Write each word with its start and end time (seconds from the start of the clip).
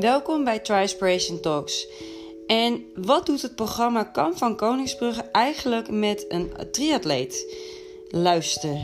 Welkom 0.00 0.44
bij 0.44 0.58
Trispiration 0.58 1.40
Talks. 1.40 1.86
En 2.46 2.84
wat 2.94 3.26
doet 3.26 3.42
het 3.42 3.54
programma 3.54 4.04
Kamp 4.04 4.36
van 4.36 4.56
Koningsbrugge 4.56 5.22
eigenlijk 5.22 5.90
met 5.90 6.24
een 6.28 6.52
triatleet? 6.72 7.56
Luister. 8.08 8.78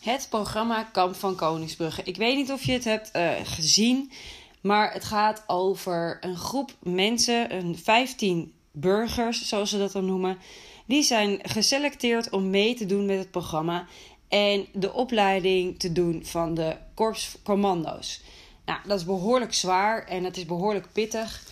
Het 0.00 0.26
programma 0.30 0.82
Kamp 0.82 1.14
van 1.14 1.36
Koningsbrugge. 1.36 2.02
Ik 2.04 2.16
weet 2.16 2.36
niet 2.36 2.52
of 2.52 2.64
je 2.64 2.72
het 2.72 2.84
hebt 2.84 3.10
uh, 3.16 3.30
gezien, 3.44 4.12
maar 4.60 4.92
het 4.92 5.04
gaat 5.04 5.44
over 5.46 6.18
een 6.20 6.36
groep 6.36 6.70
mensen, 6.82 7.54
een 7.54 7.78
15 7.78 8.52
burgers, 8.70 9.48
zoals 9.48 9.70
ze 9.70 9.78
dat 9.78 9.92
dan 9.92 10.06
noemen. 10.06 10.38
Die 10.86 11.02
zijn 11.02 11.38
geselecteerd 11.42 12.30
om 12.30 12.50
mee 12.50 12.74
te 12.74 12.86
doen 12.86 13.06
met 13.06 13.18
het 13.18 13.30
programma 13.30 13.86
en 14.28 14.66
de 14.72 14.92
opleiding 14.92 15.78
te 15.78 15.92
doen 15.92 16.24
van 16.24 16.54
de 16.54 16.76
korpscommando's. 16.94 18.20
Nou, 18.64 18.78
dat 18.86 18.98
is 18.98 19.04
behoorlijk 19.04 19.54
zwaar 19.54 20.06
en 20.06 20.24
het 20.24 20.36
is 20.36 20.46
behoorlijk 20.46 20.86
pittig. 20.92 21.42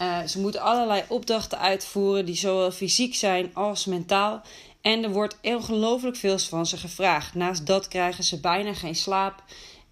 Uh, 0.00 0.22
ze 0.22 0.40
moeten 0.40 0.60
allerlei 0.60 1.02
opdrachten 1.08 1.58
uitvoeren 1.58 2.26
die 2.26 2.34
zowel 2.34 2.70
fysiek 2.70 3.14
zijn 3.14 3.54
als 3.54 3.84
mentaal. 3.84 4.42
En 4.80 5.04
er 5.04 5.10
wordt 5.10 5.38
ongelooflijk 5.42 6.16
veel 6.16 6.38
van 6.38 6.66
ze 6.66 6.76
gevraagd. 6.76 7.34
Naast 7.34 7.66
dat 7.66 7.88
krijgen 7.88 8.24
ze 8.24 8.40
bijna 8.40 8.74
geen 8.74 8.94
slaap. 8.94 9.42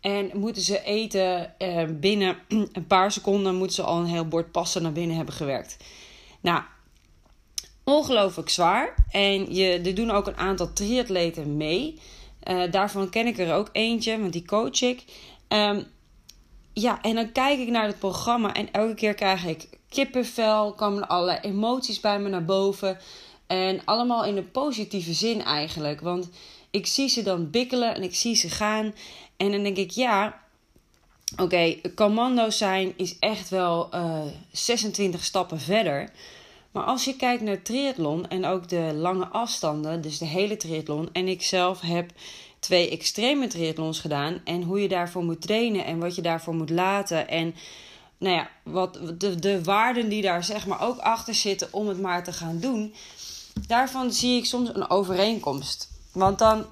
En 0.00 0.30
moeten 0.34 0.62
ze 0.62 0.82
eten 0.82 1.54
uh, 1.58 1.84
binnen 2.00 2.36
een 2.72 2.86
paar 2.86 3.12
seconden 3.12 3.54
moeten 3.54 3.74
ze 3.74 3.82
al 3.82 3.98
een 3.98 4.06
heel 4.06 4.28
bord 4.28 4.52
passen 4.52 4.82
naar 4.82 4.92
binnen 4.92 5.16
hebben 5.16 5.34
gewerkt. 5.34 5.76
Nou, 6.40 6.62
ongelooflijk 7.84 8.48
zwaar. 8.48 8.94
En 9.10 9.54
je, 9.54 9.80
er 9.84 9.94
doen 9.94 10.10
ook 10.10 10.26
een 10.26 10.36
aantal 10.36 10.72
triatleten 10.72 11.56
mee. 11.56 12.00
Uh, 12.48 12.62
daarvan 12.70 13.10
ken 13.10 13.26
ik 13.26 13.38
er 13.38 13.54
ook 13.54 13.68
eentje, 13.72 14.20
want 14.20 14.32
die 14.32 14.46
coach 14.46 14.82
ik. 14.82 15.04
Um, 15.48 15.86
ja, 16.72 17.02
en 17.02 17.14
dan 17.14 17.32
kijk 17.32 17.58
ik 17.58 17.68
naar 17.68 17.86
het 17.86 17.98
programma 17.98 18.54
en 18.54 18.72
elke 18.72 18.94
keer 18.94 19.14
krijg 19.14 19.44
ik 19.44 19.68
kippenvel, 19.88 20.72
komen 20.72 21.08
alle 21.08 21.40
emoties 21.40 22.00
bij 22.00 22.20
me 22.20 22.28
naar 22.28 22.44
boven. 22.44 22.98
En 23.46 23.80
allemaal 23.84 24.24
in 24.24 24.36
een 24.36 24.50
positieve 24.50 25.12
zin 25.12 25.42
eigenlijk. 25.42 26.00
Want 26.00 26.28
ik 26.70 26.86
zie 26.86 27.08
ze 27.08 27.22
dan 27.22 27.50
bikkelen 27.50 27.94
en 27.94 28.02
ik 28.02 28.14
zie 28.14 28.34
ze 28.34 28.50
gaan. 28.50 28.94
En 29.36 29.50
dan 29.50 29.62
denk 29.62 29.76
ik, 29.76 29.90
ja, 29.90 30.40
oké, 31.32 31.42
okay, 31.42 31.80
commando's 31.94 32.58
zijn 32.58 32.92
is 32.96 33.18
echt 33.18 33.48
wel 33.48 33.90
eh, 33.90 34.26
26 34.52 35.24
stappen 35.24 35.60
verder. 35.60 36.10
Maar 36.70 36.84
als 36.84 37.04
je 37.04 37.16
kijkt 37.16 37.42
naar 37.42 37.62
triathlon 37.62 38.28
en 38.28 38.44
ook 38.44 38.68
de 38.68 38.92
lange 38.94 39.26
afstanden, 39.26 40.00
dus 40.00 40.18
de 40.18 40.24
hele 40.24 40.56
triathlon. 40.56 41.08
En 41.12 41.28
ik 41.28 41.42
zelf 41.42 41.80
heb 41.80 42.10
twee 42.58 42.90
extreme 42.90 43.46
triathlons 43.46 44.00
gedaan. 44.00 44.40
En 44.44 44.62
hoe 44.62 44.82
je 44.82 44.88
daarvoor 44.88 45.24
moet 45.24 45.42
trainen 45.42 45.84
en 45.84 45.98
wat 45.98 46.14
je 46.14 46.22
daarvoor 46.22 46.54
moet 46.54 46.70
laten. 46.70 47.28
En 47.28 47.54
nou 48.18 48.36
ja, 48.36 48.48
wat 48.62 49.00
de, 49.18 49.34
de 49.34 49.64
waarden 49.64 50.08
die 50.08 50.22
daar 50.22 50.44
zeg 50.44 50.66
maar 50.66 50.82
ook 50.82 50.98
achter 50.98 51.34
zitten 51.34 51.68
om 51.70 51.88
het 51.88 52.00
maar 52.00 52.24
te 52.24 52.32
gaan 52.32 52.58
doen. 52.58 52.94
Daarvan 53.66 54.12
zie 54.12 54.36
ik 54.36 54.44
soms 54.44 54.68
een 54.74 54.90
overeenkomst. 54.90 55.90
Want 56.12 56.38
dan 56.38 56.66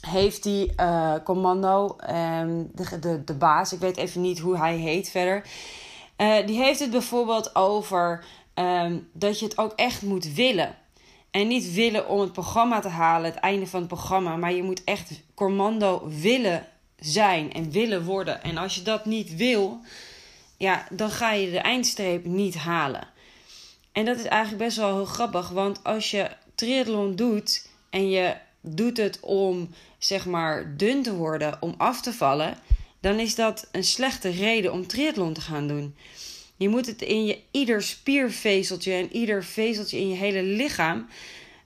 heeft 0.00 0.42
die 0.42 0.72
uh, 0.80 1.14
commando, 1.24 1.96
um, 2.10 2.70
de, 2.74 2.98
de, 3.00 3.24
de 3.24 3.34
baas, 3.34 3.72
ik 3.72 3.78
weet 3.78 3.96
even 3.96 4.20
niet 4.20 4.38
hoe 4.38 4.56
hij 4.56 4.76
heet 4.76 5.10
verder. 5.10 5.46
Uh, 6.16 6.46
die 6.46 6.56
heeft 6.56 6.80
het 6.80 6.90
bijvoorbeeld 6.90 7.54
over 7.54 8.24
um, 8.54 9.08
dat 9.12 9.38
je 9.38 9.44
het 9.44 9.58
ook 9.58 9.72
echt 9.76 10.02
moet 10.02 10.32
willen. 10.32 10.76
En 11.30 11.48
niet 11.48 11.72
willen 11.72 12.08
om 12.08 12.20
het 12.20 12.32
programma 12.32 12.80
te 12.80 12.88
halen, 12.88 13.30
het 13.30 13.40
einde 13.40 13.66
van 13.66 13.78
het 13.78 13.88
programma. 13.88 14.36
Maar 14.36 14.52
je 14.52 14.62
moet 14.62 14.84
echt 14.84 15.22
commando 15.34 16.08
willen 16.20 16.66
zijn 16.98 17.52
en 17.52 17.70
willen 17.70 18.04
worden. 18.04 18.42
En 18.42 18.56
als 18.56 18.74
je 18.74 18.82
dat 18.82 19.04
niet 19.04 19.36
wil, 19.36 19.80
ja, 20.56 20.86
dan 20.90 21.10
ga 21.10 21.32
je 21.32 21.50
de 21.50 21.58
eindstreep 21.58 22.24
niet 22.24 22.54
halen. 22.54 23.08
En 23.92 24.04
dat 24.04 24.16
is 24.16 24.24
eigenlijk 24.24 24.64
best 24.64 24.76
wel 24.76 24.94
heel 24.94 25.04
grappig. 25.04 25.48
Want 25.48 25.84
als 25.84 26.10
je 26.10 26.30
triathlon 26.54 27.16
doet 27.16 27.68
en 27.90 28.10
je 28.10 28.36
doet 28.60 28.96
het 28.96 29.20
om 29.20 29.70
zeg 29.98 30.26
maar 30.26 30.76
dun 30.76 31.02
te 31.02 31.14
worden, 31.14 31.56
om 31.60 31.74
af 31.76 32.00
te 32.00 32.12
vallen, 32.12 32.58
dan 33.00 33.18
is 33.18 33.34
dat 33.34 33.68
een 33.72 33.84
slechte 33.84 34.28
reden 34.28 34.72
om 34.72 34.86
triathlon 34.86 35.32
te 35.32 35.40
gaan 35.40 35.68
doen. 35.68 35.96
Je 36.56 36.68
moet 36.68 36.86
het 36.86 37.02
in 37.02 37.24
je 37.24 37.38
ieder 37.50 37.82
spiervezeltje 37.82 38.92
en 38.92 39.16
ieder 39.16 39.44
vezeltje 39.44 39.98
in 39.98 40.08
je 40.08 40.14
hele 40.14 40.42
lichaam 40.42 41.06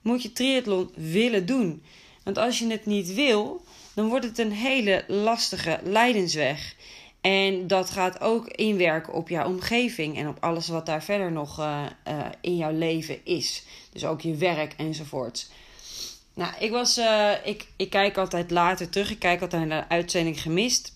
moet 0.01 0.21
je 0.21 0.33
triathlon 0.33 0.89
willen 0.95 1.45
doen. 1.45 1.83
Want 2.23 2.37
als 2.37 2.59
je 2.59 2.67
het 2.67 2.85
niet 2.85 3.13
wil, 3.13 3.63
dan 3.93 4.07
wordt 4.07 4.25
het 4.25 4.37
een 4.37 4.51
hele 4.51 5.03
lastige 5.07 5.79
lijdensweg. 5.83 6.75
En 7.21 7.67
dat 7.67 7.89
gaat 7.89 8.21
ook 8.21 8.47
inwerken 8.47 9.13
op 9.13 9.29
jouw 9.29 9.47
omgeving 9.47 10.17
en 10.17 10.27
op 10.27 10.37
alles 10.39 10.67
wat 10.67 10.85
daar 10.85 11.03
verder 11.03 11.31
nog 11.31 11.59
uh, 11.59 11.85
uh, 12.07 12.25
in 12.41 12.57
jouw 12.57 12.71
leven 12.71 13.25
is. 13.25 13.63
Dus 13.91 14.05
ook 14.05 14.21
je 14.21 14.35
werk 14.35 14.73
enzovoort. 14.77 15.49
Nou, 16.33 16.53
ik 16.59 16.71
was, 16.71 16.97
uh, 16.97 17.31
ik, 17.43 17.67
ik 17.75 17.89
kijk 17.89 18.17
altijd 18.17 18.51
later 18.51 18.89
terug. 18.89 19.11
Ik 19.11 19.19
kijk 19.19 19.41
altijd 19.41 19.67
naar 19.67 19.81
de 19.81 19.89
uitzending 19.89 20.41
gemist. 20.41 20.93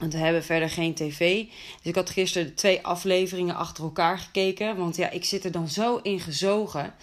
Want 0.00 0.12
we 0.12 0.18
hebben 0.18 0.44
verder 0.44 0.70
geen 0.70 0.94
tv. 0.94 1.44
Dus 1.44 1.82
ik 1.82 1.94
had 1.94 2.10
gisteren 2.10 2.54
twee 2.54 2.86
afleveringen 2.86 3.54
achter 3.54 3.84
elkaar 3.84 4.18
gekeken. 4.18 4.76
Want 4.76 4.96
ja, 4.96 5.10
ik 5.10 5.24
zit 5.24 5.44
er 5.44 5.52
dan 5.52 5.68
zo 5.68 5.96
in 5.96 6.20
gezogen. 6.20 6.94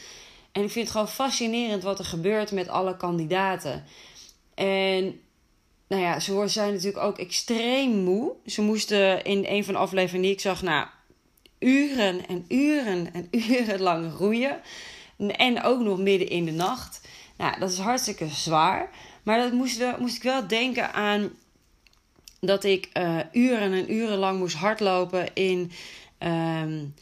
En 0.51 0.63
ik 0.63 0.69
vind 0.69 0.85
het 0.85 0.91
gewoon 0.91 1.09
fascinerend 1.09 1.83
wat 1.83 1.99
er 1.99 2.05
gebeurt 2.05 2.51
met 2.51 2.67
alle 2.67 2.97
kandidaten. 2.97 3.83
En 4.55 5.19
nou 5.87 6.01
ja, 6.01 6.19
ze 6.19 6.43
zijn 6.45 6.73
natuurlijk 6.73 7.03
ook 7.03 7.17
extreem 7.17 8.03
moe. 8.03 8.33
Ze 8.45 8.61
moesten 8.61 9.23
in 9.23 9.45
een 9.47 9.63
van 9.63 9.73
de 9.73 9.79
afleveringen 9.79 10.21
die 10.21 10.31
ik 10.31 10.39
zag, 10.39 10.61
nou, 10.61 10.87
uren 11.59 12.27
en 12.27 12.45
uren 12.47 13.13
en 13.13 13.27
uren 13.49 13.81
lang 13.81 14.13
roeien. 14.17 14.61
En 15.17 15.63
ook 15.63 15.79
nog 15.81 15.97
midden 15.97 16.29
in 16.29 16.45
de 16.45 16.51
nacht. 16.51 17.07
Nou, 17.37 17.59
dat 17.59 17.71
is 17.71 17.77
hartstikke 17.77 18.27
zwaar. 18.27 18.89
Maar 19.23 19.39
dat 19.39 19.51
moest, 19.51 19.83
moest 19.99 20.15
ik 20.15 20.23
wel 20.23 20.47
denken 20.47 20.93
aan 20.93 21.31
dat 22.39 22.63
ik 22.63 22.89
uh, 22.93 23.17
uren 23.31 23.73
en 23.73 23.93
uren 23.93 24.17
lang 24.17 24.39
moest 24.39 24.55
hardlopen 24.55 25.33
in, 25.33 25.71
um, 26.19 26.93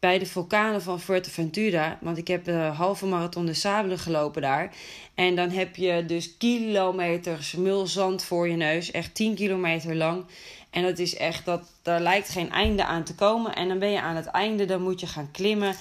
bij 0.00 0.18
de 0.18 0.26
vulkanen 0.26 0.82
van 0.82 1.00
Fuerteventura. 1.00 1.98
Want 2.00 2.18
ik 2.18 2.28
heb 2.28 2.44
de 2.44 2.52
halve 2.52 3.06
marathon 3.06 3.46
de 3.46 3.54
Sabelen 3.54 3.98
gelopen 3.98 4.42
daar. 4.42 4.74
En 5.14 5.36
dan 5.36 5.50
heb 5.50 5.76
je 5.76 6.04
dus 6.06 6.36
kilometers 6.36 7.52
mulzand 7.52 8.22
voor 8.24 8.48
je 8.48 8.56
neus. 8.56 8.90
Echt 8.90 9.14
10 9.14 9.34
kilometer 9.34 9.96
lang. 9.96 10.24
En 10.70 10.82
dat 10.82 10.98
is 10.98 11.16
echt, 11.16 11.44
dat, 11.44 11.62
daar 11.82 12.00
lijkt 12.00 12.28
geen 12.28 12.50
einde 12.50 12.84
aan 12.84 13.04
te 13.04 13.14
komen. 13.14 13.54
En 13.54 13.68
dan 13.68 13.78
ben 13.78 13.90
je 13.90 14.00
aan 14.00 14.16
het 14.16 14.26
einde, 14.26 14.64
dan 14.64 14.82
moet 14.82 15.00
je 15.00 15.06
gaan 15.06 15.30
klimmen. 15.30 15.74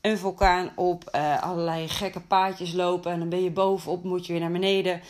Een 0.00 0.18
vulkaan 0.18 0.70
op, 0.74 1.10
uh, 1.14 1.42
allerlei 1.42 1.88
gekke 1.88 2.20
paadjes 2.20 2.72
lopen. 2.72 3.12
En 3.12 3.18
dan 3.18 3.28
ben 3.28 3.42
je 3.42 3.50
bovenop, 3.50 4.04
moet 4.04 4.26
je 4.26 4.32
weer 4.32 4.42
naar 4.42 4.52
beneden 4.52 5.00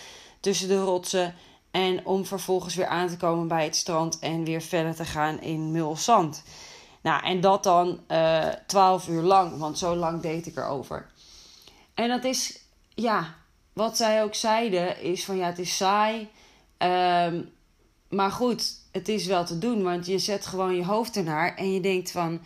tussen 0.40 0.68
de 0.68 0.80
rotsen. 0.80 1.34
En 1.76 2.06
om 2.06 2.24
vervolgens 2.24 2.74
weer 2.74 2.86
aan 2.86 3.08
te 3.08 3.16
komen 3.16 3.48
bij 3.48 3.64
het 3.64 3.76
strand 3.76 4.18
en 4.18 4.44
weer 4.44 4.62
verder 4.62 4.94
te 4.94 5.04
gaan 5.04 5.40
in 5.40 5.70
mulzand. 5.70 6.42
Nou, 7.00 7.24
en 7.24 7.40
dat 7.40 7.62
dan 7.62 8.00
uh, 8.08 8.46
eh, 8.46 8.54
12 8.66 9.08
uur 9.08 9.22
lang, 9.22 9.58
want 9.58 9.78
zo 9.78 9.94
lang 9.94 10.20
deed 10.20 10.46
ik 10.46 10.56
erover. 10.56 11.06
En 11.94 12.08
dat 12.08 12.24
is, 12.24 12.60
ja, 12.94 13.34
wat 13.72 13.96
zij 13.96 14.22
ook 14.22 14.34
zeiden, 14.34 15.02
is 15.02 15.24
van 15.24 15.36
ja, 15.36 15.46
het 15.46 15.58
is 15.58 15.76
saai. 15.76 16.28
Um, 16.78 17.52
maar 18.08 18.30
goed, 18.30 18.72
het 18.92 19.08
is 19.08 19.26
wel 19.26 19.44
te 19.44 19.58
doen, 19.58 19.82
want 19.82 20.06
je 20.06 20.18
zet 20.18 20.46
gewoon 20.46 20.76
je 20.76 20.84
hoofd 20.84 21.16
ernaar 21.16 21.54
en 21.54 21.72
je 21.72 21.80
denkt 21.80 22.10
van, 22.10 22.40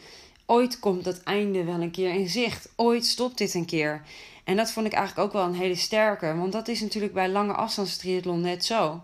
ooit 0.46 0.78
komt 0.78 1.04
dat 1.04 1.22
einde 1.22 1.64
wel 1.64 1.80
een 1.80 1.90
keer 1.90 2.14
in 2.14 2.28
zicht. 2.28 2.68
Ooit 2.76 3.06
stopt 3.06 3.38
dit 3.38 3.54
een 3.54 3.66
keer. 3.66 4.02
En 4.44 4.56
dat 4.56 4.72
vond 4.72 4.86
ik 4.86 4.92
eigenlijk 4.92 5.26
ook 5.26 5.32
wel 5.32 5.44
een 5.44 5.60
hele 5.60 5.74
sterke, 5.74 6.34
want 6.36 6.52
dat 6.52 6.68
is 6.68 6.80
natuurlijk 6.80 7.12
bij 7.12 7.28
lange 7.28 7.52
afstandstriathlon 7.52 8.40
net 8.40 8.64
zo. 8.64 9.00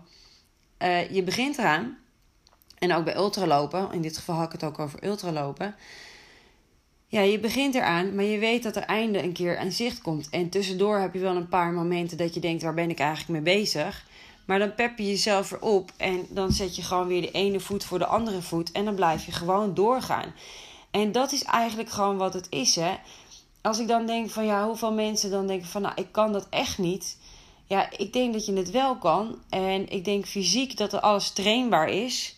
Uh, 0.81 1.09
je 1.09 1.23
begint 1.23 1.57
eraan 1.57 1.97
en 2.77 2.93
ook 2.93 3.03
bij 3.03 3.15
ultralopen, 3.15 3.91
in 3.91 4.01
dit 4.01 4.17
geval 4.17 4.35
had 4.35 4.45
ik 4.45 4.51
het 4.51 4.63
ook 4.63 4.79
over 4.79 5.05
ultralopen. 5.05 5.75
Ja, 7.07 7.21
je 7.21 7.39
begint 7.39 7.75
eraan, 7.75 8.15
maar 8.15 8.23
je 8.23 8.37
weet 8.37 8.63
dat 8.63 8.75
er 8.75 8.83
einde 8.83 9.23
een 9.23 9.33
keer 9.33 9.57
aan 9.57 9.71
zicht 9.71 10.01
komt. 10.01 10.29
En 10.29 10.49
tussendoor 10.49 10.97
heb 10.97 11.13
je 11.13 11.19
wel 11.19 11.35
een 11.35 11.49
paar 11.49 11.71
momenten 11.71 12.17
dat 12.17 12.33
je 12.33 12.39
denkt: 12.39 12.63
waar 12.63 12.73
ben 12.73 12.89
ik 12.89 12.99
eigenlijk 12.99 13.43
mee 13.43 13.55
bezig? 13.55 14.05
Maar 14.45 14.59
dan 14.59 14.75
pep 14.75 14.97
je 14.97 15.07
jezelf 15.07 15.51
erop 15.51 15.91
en 15.97 16.25
dan 16.29 16.51
zet 16.51 16.75
je 16.75 16.81
gewoon 16.81 17.07
weer 17.07 17.21
de 17.21 17.31
ene 17.31 17.59
voet 17.59 17.83
voor 17.83 17.99
de 17.99 18.05
andere 18.05 18.41
voet. 18.41 18.71
En 18.71 18.85
dan 18.85 18.95
blijf 18.95 19.25
je 19.25 19.31
gewoon 19.31 19.73
doorgaan. 19.73 20.33
En 20.91 21.11
dat 21.11 21.31
is 21.31 21.43
eigenlijk 21.43 21.89
gewoon 21.89 22.17
wat 22.17 22.33
het 22.33 22.47
is, 22.49 22.75
hè. 22.75 22.95
Als 23.61 23.79
ik 23.79 23.87
dan 23.87 24.05
denk 24.05 24.29
van 24.29 24.45
ja, 24.45 24.65
hoeveel 24.65 24.93
mensen 24.93 25.31
dan 25.31 25.47
denken 25.47 25.67
van 25.67 25.81
nou, 25.81 25.93
ik 25.95 26.11
kan 26.11 26.31
dat 26.31 26.47
echt 26.49 26.77
niet. 26.77 27.17
Ja, 27.67 27.89
ik 27.97 28.13
denk 28.13 28.33
dat 28.33 28.45
je 28.45 28.53
het 28.53 28.71
wel 28.71 28.95
kan. 28.95 29.35
En 29.49 29.89
ik 29.89 30.05
denk 30.05 30.25
fysiek 30.25 30.77
dat 30.77 30.93
er 30.93 30.99
alles 30.99 31.29
trainbaar 31.29 31.89
is. 31.89 32.35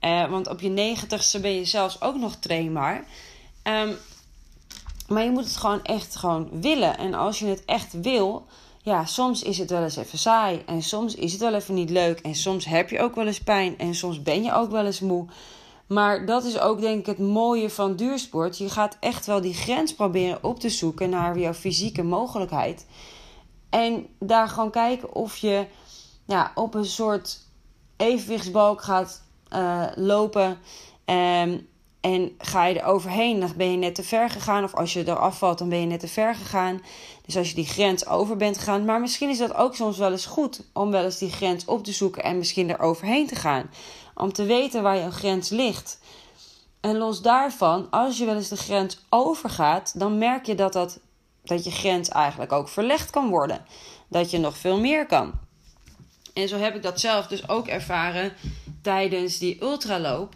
Uh, 0.00 0.30
want 0.30 0.48
op 0.48 0.60
je 0.60 0.68
negentigste 0.68 1.40
ben 1.40 1.54
je 1.54 1.64
zelfs 1.64 2.02
ook 2.02 2.16
nog 2.16 2.34
trainbaar. 2.34 3.04
Um, 3.64 3.96
maar 5.08 5.24
je 5.24 5.30
moet 5.30 5.44
het 5.44 5.56
gewoon 5.56 5.82
echt 5.82 6.16
gewoon 6.16 6.48
willen. 6.60 6.98
En 6.98 7.14
als 7.14 7.38
je 7.38 7.46
het 7.46 7.64
echt 7.64 8.00
wil, 8.00 8.46
ja, 8.82 9.04
soms 9.04 9.42
is 9.42 9.58
het 9.58 9.70
wel 9.70 9.82
eens 9.82 9.96
even 9.96 10.18
saai. 10.18 10.62
En 10.66 10.82
soms 10.82 11.14
is 11.14 11.32
het 11.32 11.40
wel 11.40 11.54
even 11.54 11.74
niet 11.74 11.90
leuk. 11.90 12.20
En 12.20 12.34
soms 12.34 12.64
heb 12.64 12.90
je 12.90 13.00
ook 13.00 13.14
wel 13.14 13.26
eens 13.26 13.42
pijn. 13.42 13.78
En 13.78 13.94
soms 13.94 14.22
ben 14.22 14.42
je 14.42 14.52
ook 14.52 14.70
wel 14.70 14.86
eens 14.86 15.00
moe. 15.00 15.26
Maar 15.86 16.26
dat 16.26 16.44
is 16.44 16.58
ook 16.58 16.80
denk 16.80 16.98
ik 16.98 17.06
het 17.06 17.18
mooie 17.18 17.70
van 17.70 17.96
duursport. 17.96 18.58
Je 18.58 18.68
gaat 18.68 18.96
echt 19.00 19.26
wel 19.26 19.40
die 19.40 19.54
grens 19.54 19.94
proberen 19.94 20.44
op 20.44 20.60
te 20.60 20.68
zoeken 20.68 21.10
naar 21.10 21.38
jouw 21.38 21.54
fysieke 21.54 22.02
mogelijkheid. 22.02 22.86
En 23.70 24.06
daar 24.18 24.48
gewoon 24.48 24.70
kijken 24.70 25.14
of 25.14 25.36
je 25.36 25.66
ja, 26.26 26.52
op 26.54 26.74
een 26.74 26.84
soort 26.84 27.38
evenwichtsbalk 27.96 28.82
gaat 28.82 29.22
uh, 29.52 29.86
lopen. 29.94 30.58
Um, 31.04 31.68
en 32.00 32.34
ga 32.38 32.64
je 32.64 32.80
er 32.80 32.86
overheen, 32.86 33.40
dan 33.40 33.52
ben 33.56 33.70
je 33.70 33.76
net 33.76 33.94
te 33.94 34.02
ver 34.02 34.30
gegaan. 34.30 34.64
Of 34.64 34.74
als 34.74 34.92
je 34.92 35.04
er 35.04 35.18
afvalt, 35.18 35.58
dan 35.58 35.68
ben 35.68 35.80
je 35.80 35.86
net 35.86 36.00
te 36.00 36.08
ver 36.08 36.34
gegaan. 36.34 36.82
Dus 37.26 37.36
als 37.36 37.48
je 37.48 37.54
die 37.54 37.66
grens 37.66 38.06
over 38.06 38.36
bent 38.36 38.58
gegaan. 38.58 38.84
Maar 38.84 39.00
misschien 39.00 39.28
is 39.28 39.38
dat 39.38 39.54
ook 39.54 39.74
soms 39.74 39.98
wel 39.98 40.10
eens 40.10 40.26
goed 40.26 40.62
om 40.72 40.90
wel 40.90 41.04
eens 41.04 41.18
die 41.18 41.32
grens 41.32 41.64
op 41.64 41.84
te 41.84 41.92
zoeken 41.92 42.22
en 42.22 42.38
misschien 42.38 42.70
er 42.70 42.80
overheen 42.80 43.26
te 43.26 43.34
gaan. 43.34 43.70
Om 44.14 44.32
te 44.32 44.44
weten 44.44 44.82
waar 44.82 44.96
je 44.96 45.10
grens 45.10 45.48
ligt. 45.48 45.98
En 46.80 46.96
los 46.96 47.22
daarvan, 47.22 47.90
als 47.90 48.18
je 48.18 48.24
wel 48.24 48.34
eens 48.34 48.48
de 48.48 48.56
grens 48.56 48.98
overgaat, 49.08 49.98
dan 49.98 50.18
merk 50.18 50.46
je 50.46 50.54
dat, 50.54 50.72
dat, 50.72 50.98
dat 51.42 51.64
je 51.64 51.70
grens 51.70 52.08
eigenlijk 52.08 52.52
ook 52.52 52.68
verlegd 52.68 53.10
kan 53.10 53.28
worden. 53.28 53.64
Dat 54.08 54.30
je 54.30 54.38
nog 54.38 54.56
veel 54.56 54.80
meer 54.80 55.06
kan. 55.06 55.32
En 56.34 56.48
zo 56.48 56.56
heb 56.56 56.74
ik 56.74 56.82
dat 56.82 57.00
zelf 57.00 57.26
dus 57.26 57.48
ook 57.48 57.66
ervaren 57.66 58.32
tijdens 58.82 59.38
die 59.38 59.62
ultraloop. 59.62 60.34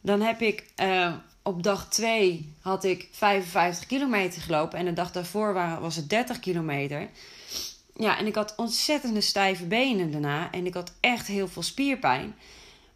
Dan 0.00 0.20
heb 0.20 0.40
ik 0.40 0.64
uh, 0.82 1.12
op 1.42 1.62
dag 1.62 1.88
2 1.88 2.54
had 2.60 2.84
ik 2.84 3.08
55 3.12 3.86
kilometer 3.86 4.42
gelopen. 4.42 4.78
En 4.78 4.84
de 4.84 4.92
dag 4.92 5.12
daarvoor 5.12 5.54
was 5.80 5.96
het 5.96 6.10
30 6.10 6.40
kilometer. 6.40 7.08
Ja, 7.96 8.18
en 8.18 8.26
ik 8.26 8.34
had 8.34 8.54
ontzettende 8.56 9.20
stijve 9.20 9.64
benen 9.64 10.10
daarna. 10.10 10.50
En 10.50 10.66
ik 10.66 10.74
had 10.74 10.92
echt 11.00 11.26
heel 11.26 11.48
veel 11.48 11.62
spierpijn. 11.62 12.34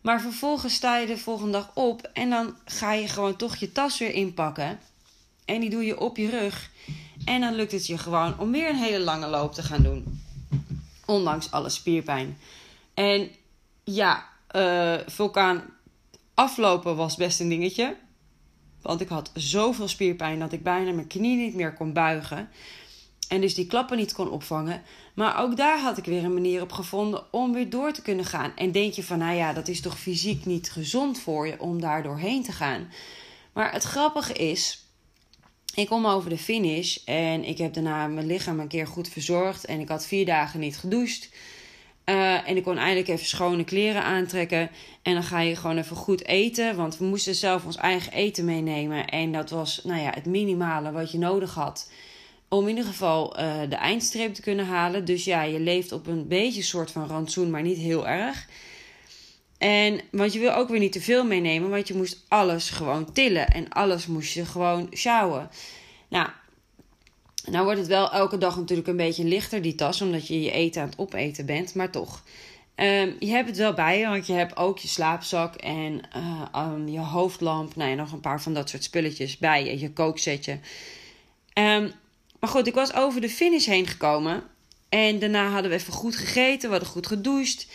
Maar 0.01 0.21
vervolgens 0.21 0.75
sta 0.75 0.97
je 0.97 1.07
de 1.07 1.19
volgende 1.19 1.53
dag 1.53 1.71
op. 1.75 2.11
En 2.13 2.31
dan 2.31 2.57
ga 2.65 2.93
je 2.93 3.09
gewoon 3.09 3.37
toch 3.37 3.57
je 3.57 3.73
tas 3.73 3.99
weer 3.99 4.13
inpakken. 4.13 4.81
En 5.45 5.61
die 5.61 5.71
doe 5.71 5.85
je 5.85 6.01
op 6.01 6.17
je 6.17 6.31
rug. 6.31 6.71
En 7.29 7.41
dan 7.41 7.55
lukt 7.55 7.73
het 7.73 7.87
je 7.87 7.99
gewoon 7.99 8.39
om 8.39 8.53
weer 8.53 8.69
een 8.69 8.77
hele 8.77 9.05
lange 9.05 9.27
loop 9.27 9.53
te 9.53 9.63
gaan 9.63 9.83
doen. 9.83 10.23
Ondanks 11.07 11.51
alle 11.51 11.69
spierpijn. 11.69 12.39
En 12.95 13.31
ja, 13.85 14.25
uh, 14.57 14.95
vulkaan 15.07 15.63
aflopen 16.35 16.97
was 16.97 17.17
best 17.17 17.41
een 17.41 17.49
dingetje. 17.49 17.97
Want 18.83 19.01
ik 19.01 19.09
had 19.09 19.31
zoveel 19.35 19.89
spierpijn 19.89 20.39
dat 20.39 20.53
ik 20.53 20.63
bijna 20.63 20.93
mijn 20.93 21.07
knie 21.07 21.37
niet 21.37 21.55
meer 21.55 21.75
kon 21.75 21.93
buigen. 21.93 22.49
En 23.29 23.41
dus 23.41 23.55
die 23.55 23.67
klappen 23.67 23.97
niet 23.97 24.13
kon 24.13 24.31
opvangen. 24.31 24.83
Maar 25.15 25.43
ook 25.43 25.57
daar 25.57 25.81
had 25.81 25.99
ik 25.99 26.05
weer 26.05 26.25
een 26.25 26.35
manier 26.35 26.63
op 26.63 26.73
gevonden 26.73 27.33
om 27.33 27.53
weer 27.53 27.71
door 27.71 27.93
te 27.93 28.03
kunnen 28.03 28.25
gaan. 28.25 28.53
En 28.57 28.73
denk 28.73 28.93
je 28.93 29.05
van, 29.05 29.19
nou 29.19 29.37
ja, 29.37 29.53
dat 29.53 29.69
is 29.69 29.81
toch 29.81 29.99
fysiek 29.99 30.45
niet 30.45 30.71
gezond 30.71 31.19
voor 31.19 31.47
je 31.47 31.61
om 31.61 31.81
daar 31.81 32.03
doorheen 32.03 32.43
te 32.43 32.53
gaan. 32.53 32.89
Maar 33.53 33.73
het 33.73 33.85
grappige 33.85 34.33
is, 34.33 34.88
ik 35.79 35.87
kom 35.87 36.07
over 36.07 36.31
de 36.31 36.39
finish 36.39 36.97
en 37.05 37.45
ik 37.45 37.59
heb 37.59 37.75
daarna 37.75 38.07
mijn 38.07 38.27
lichaam 38.27 38.61
een 38.61 38.69
keer 38.69 38.87
goed 38.87 39.09
verzorgd. 39.09 39.65
En 39.65 39.81
ik 39.81 39.89
had 39.89 40.07
vier 40.07 40.27
dagen 40.27 40.61
niet 40.61 40.77
gedoucht. 40.77 41.31
Uh, 42.05 42.49
en 42.49 42.57
ik 42.57 42.63
kon 42.63 42.79
eindelijk 42.79 43.09
even 43.09 43.27
schone 43.27 43.65
kleren 43.65 44.03
aantrekken. 44.03 44.71
En 45.03 45.15
dan 45.15 45.23
ga 45.23 45.41
je 45.41 45.57
gewoon 45.57 45.79
even 45.79 45.97
goed 45.97 46.25
eten. 46.25 46.77
Want 46.77 46.99
we 46.99 47.05
moesten 47.05 47.35
zelf 47.35 47.65
ons 47.65 47.77
eigen 47.77 48.13
eten 48.13 48.45
meenemen. 48.45 49.07
En 49.07 49.33
dat 49.33 49.51
was 49.51 49.81
nou 49.85 50.01
ja, 50.01 50.11
het 50.15 50.27
minimale 50.27 50.93
wat 50.93 51.13
je 51.13 51.19
nodig 51.19 51.55
had. 51.55 51.91
Om 52.49 52.63
in 52.63 52.69
ieder 52.69 52.85
geval 52.85 53.41
uh, 53.41 53.55
de 53.69 53.77
eindstreep 53.77 54.35
te 54.35 54.43
kunnen 54.43 54.67
halen. 54.67 55.05
Dus 55.05 55.25
ja, 55.25 55.43
je 55.43 55.61
leeft 55.61 55.93
op 55.93 56.07
een 56.07 56.29
beetje 56.29 56.63
soort 56.63 56.91
van 56.91 57.07
rantsoen, 57.07 57.51
maar 57.51 57.63
niet 57.63 57.79
heel 57.79 58.09
erg. 58.09 58.47
En, 59.59 60.01
want 60.11 60.33
je 60.33 60.39
wil 60.39 60.53
ook 60.53 60.69
weer 60.69 60.79
niet 60.79 60.93
te 60.93 61.01
veel 61.01 61.25
meenemen, 61.25 61.71
want 61.71 61.89
je 61.89 61.95
moest 61.95 62.25
alles 62.29 62.71
gewoon 62.71 63.13
tillen. 63.13 63.49
En 63.49 63.69
alles 63.69 64.07
moest 64.07 64.35
je 64.35 64.45
gewoon 64.45 64.89
sjouwen. 64.93 65.51
Nou, 66.09 66.29
nou 67.51 67.65
wordt 67.65 67.79
het 67.79 67.89
wel 67.89 68.13
elke 68.13 68.39
dag 68.39 68.57
natuurlijk 68.57 68.89
een 68.89 68.97
beetje 68.97 69.25
lichter, 69.25 69.63
die 69.63 69.75
tas, 69.75 70.01
omdat 70.01 70.27
je 70.27 70.43
je 70.43 70.51
eten 70.51 70.83
aan 70.83 70.89
het 70.89 70.99
opeten 70.99 71.47
bent, 71.47 71.75
maar 71.75 71.91
toch. 71.91 72.23
Um, 72.77 73.17
je 73.19 73.31
hebt 73.31 73.49
het 73.49 73.57
wel 73.57 73.75
bij 73.75 73.99
je, 73.99 74.09
want 74.09 74.27
je 74.27 74.33
hebt 74.33 74.57
ook 74.57 74.79
je 74.79 74.89
slaapzak 74.89 75.55
en 75.55 76.01
uh, 76.17 76.73
um, 76.73 76.89
je 76.89 76.99
hoofdlamp. 76.99 77.77
Nou 77.77 77.91
ja, 77.91 77.97
nog 77.97 78.13
een 78.13 78.21
paar 78.21 78.43
van 78.43 78.55
dat 78.55 78.69
soort 78.69 78.85
spulletjes 78.85 79.39
bij 79.39 79.65
je, 79.65 79.79
je 79.79 79.93
kooksetje. 79.93 80.53
Um, 81.55 81.93
maar 82.41 82.51
goed, 82.51 82.67
ik 82.67 82.75
was 82.75 82.95
over 82.95 83.21
de 83.21 83.29
finish 83.29 83.67
heen 83.67 83.87
gekomen. 83.87 84.43
En 84.89 85.19
daarna 85.19 85.49
hadden 85.49 85.71
we 85.71 85.77
even 85.77 85.93
goed 85.93 86.17
gegeten, 86.17 86.69
we 86.69 86.75
hadden 86.75 86.93
goed 86.93 87.07
gedoucht. 87.07 87.67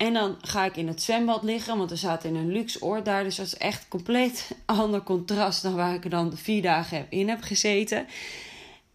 En 0.00 0.12
dan 0.12 0.36
ga 0.40 0.64
ik 0.64 0.76
in 0.76 0.88
het 0.88 1.02
zwembad 1.02 1.42
liggen, 1.42 1.76
want 1.78 1.90
we 1.90 1.96
zaten 1.96 2.28
in 2.28 2.36
een 2.36 2.52
luxe 2.52 2.82
oord 2.82 3.04
daar. 3.04 3.24
Dus 3.24 3.36
dat 3.36 3.46
is 3.46 3.56
echt 3.56 3.88
compleet 3.88 4.50
ander 4.66 5.02
contrast 5.02 5.62
dan 5.62 5.74
waar 5.74 5.94
ik 5.94 6.04
er 6.04 6.10
dan 6.10 6.36
vier 6.36 6.62
dagen 6.62 7.06
in 7.08 7.28
heb 7.28 7.42
gezeten. 7.42 8.06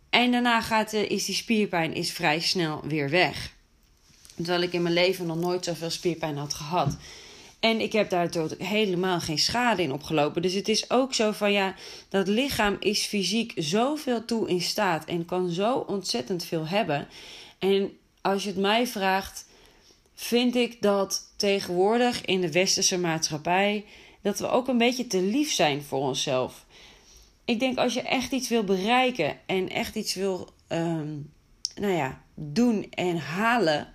En 0.10 0.32
daarna 0.32 0.62
gaat, 0.62 0.94
is 0.94 1.26
die 1.26 1.36
spierpijn 1.36 1.94
is 1.94 2.12
vrij 2.12 2.40
snel 2.40 2.82
weer 2.84 3.10
weg. 3.10 3.54
Terwijl 4.36 4.62
ik 4.62 4.74
in 4.74 4.82
mijn 4.82 4.94
leven 4.94 5.26
nog 5.26 5.38
nooit 5.38 5.66
zoveel 5.66 5.90
spierpijn 5.90 6.38
had 6.38 6.54
gehad. 6.54 6.98
En 7.60 7.82
ik 7.82 7.92
heb 7.92 8.10
daar 8.10 8.30
helemaal 8.58 9.20
geen 9.20 9.40
schade 9.40 9.82
in 9.82 9.94
opgelopen. 9.94 10.42
Dus 10.42 10.54
het 10.54 10.68
is 10.68 10.90
ook 10.90 11.14
zo 11.14 11.32
van 11.32 11.52
ja, 11.52 11.76
dat 12.10 12.28
lichaam 12.28 12.78
is 12.80 13.06
fysiek 13.06 13.54
zoveel 13.56 14.26
toe 14.26 14.50
in 14.50 14.62
staat 14.62 15.06
en 15.06 15.26
kan 15.26 15.50
zo 15.50 15.74
ontzettend 15.78 16.44
veel 16.44 16.68
hebben. 16.68 17.08
En 17.60 17.98
als 18.22 18.44
je 18.44 18.50
het 18.50 18.60
mij 18.60 18.88
vraagt, 18.88 19.46
vind 20.16 20.56
ik 20.56 20.82
dat 20.82 21.34
tegenwoordig 21.36 22.26
in 22.26 22.42
de 22.42 22.52
westerse 22.52 22.98
maatschappij 22.98 23.86
dat 24.22 24.40
we 24.40 24.50
ook 24.50 24.68
een 24.68 24.78
beetje 24.78 25.08
te 25.08 25.22
lief 25.22 25.52
zijn 25.52 25.84
voor 25.84 26.00
onszelf. 26.00 26.66
Ik 27.46 27.60
denk 27.60 27.78
als 27.78 27.94
je 27.94 28.02
echt 28.02 28.32
iets 28.32 28.50
wil 28.50 28.64
bereiken 28.64 29.38
en 29.46 29.70
echt 29.70 29.96
iets 29.96 30.14
wil 30.14 30.50
um, 30.70 31.34
nou 31.76 31.94
ja, 31.94 32.22
doen 32.36 32.88
en 32.90 33.18
halen, 33.18 33.94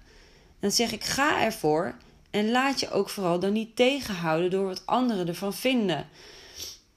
dan 0.60 0.70
zeg 0.70 0.92
ik 0.92 1.04
ga 1.04 1.42
ervoor 1.42 1.96
en 2.30 2.50
laat 2.50 2.80
je 2.80 2.90
ook 2.90 3.08
vooral 3.08 3.38
dan 3.38 3.52
niet 3.52 3.76
tegenhouden 3.76 4.50
door 4.50 4.66
wat 4.66 4.86
anderen 4.86 5.28
ervan 5.28 5.54
vinden. 5.54 6.08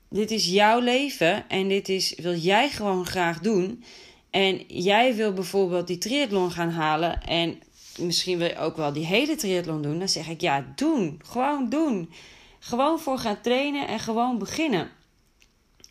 Dit 0.10 0.32
is 0.32 0.46
jouw 0.46 0.80
leven 0.80 1.50
en 1.50 1.68
dit 1.68 1.90
is, 1.90 2.14
wil 2.16 2.36
jij 2.36 2.70
gewoon 2.70 3.06
graag 3.06 3.40
doen. 3.40 3.84
En 4.30 4.64
jij 4.68 5.16
wil 5.16 5.34
bijvoorbeeld 5.34 5.88
die 5.88 5.98
triathlon 5.98 6.52
gaan 6.52 6.70
halen 6.70 7.22
en 7.22 7.62
misschien 7.98 8.38
wil 8.38 8.48
je 8.48 8.58
ook 8.58 8.78
wel 8.78 8.94
die 8.94 9.06
hele 9.06 9.36
triathlon 9.36 9.82
doen. 9.82 10.00
Dan 10.00 10.10
zeg 10.10 10.28
ik 10.28 10.42
ja, 10.42 10.66
doen. 10.76 11.22
Gewoon 11.26 11.70
doen. 11.70 12.14
Gewoon 12.60 13.00
voor 13.00 13.18
gaan 13.18 13.42
trainen 13.42 13.88
en 13.88 14.00
gewoon 14.00 14.38
beginnen. 14.38 14.90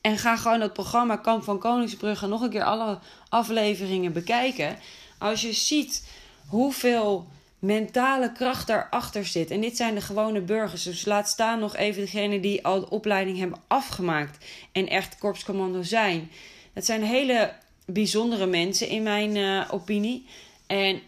En 0.01 0.19
ga 0.19 0.37
gewoon 0.37 0.61
dat 0.61 0.73
programma 0.73 1.17
Kamp 1.17 1.43
van 1.43 1.59
Koningsbrugge 1.59 2.27
nog 2.27 2.41
een 2.41 2.51
keer 2.51 2.65
alle 2.65 2.99
afleveringen 3.29 4.13
bekijken. 4.13 4.79
Als 5.19 5.43
je 5.43 5.53
ziet 5.53 6.09
hoeveel 6.49 7.27
mentale 7.59 8.33
kracht 8.33 8.67
daarachter 8.67 9.25
zit. 9.25 9.51
En 9.51 9.61
dit 9.61 9.77
zijn 9.77 9.95
de 9.95 10.01
gewone 10.01 10.41
burgers. 10.41 10.83
Dus 10.83 11.05
laat 11.05 11.29
staan 11.29 11.59
nog 11.59 11.77
even 11.77 12.03
degene 12.03 12.41
die 12.41 12.65
al 12.65 12.81
de 12.81 12.91
opleiding 12.91 13.39
hebben 13.39 13.63
afgemaakt. 13.67 14.45
En 14.73 14.89
echt 14.89 15.19
korpscommando 15.19 15.83
zijn. 15.83 16.31
Dat 16.75 16.85
zijn 16.85 17.03
hele 17.03 17.53
bijzondere 17.87 18.47
mensen 18.47 18.89
in 18.89 19.03
mijn 19.03 19.37
uh, 19.37 19.65
opinie. 19.71 20.27
En 20.67 21.01